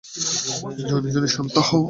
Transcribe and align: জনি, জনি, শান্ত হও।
জনি, 0.89 1.09
জনি, 1.11 1.27
শান্ত 1.27 1.55
হও। 1.67 1.79